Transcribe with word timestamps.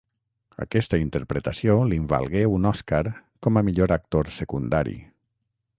Aquesta 0.63 0.99
interpretació 1.01 1.75
li'n 1.91 2.07
valgué 2.15 2.41
un 2.55 2.67
Oscar 2.71 3.05
com 3.47 3.61
a 3.61 3.65
Millor 3.69 3.95
Actor 3.99 4.33
Secundari. 4.39 4.97